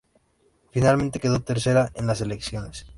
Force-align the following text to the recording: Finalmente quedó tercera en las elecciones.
Finalmente 0.71 1.19
quedó 1.19 1.43
tercera 1.43 1.91
en 1.93 2.07
las 2.07 2.21
elecciones. 2.21 2.87